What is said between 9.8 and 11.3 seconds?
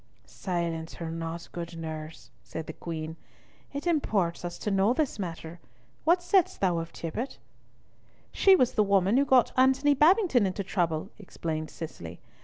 Babington into trouble,"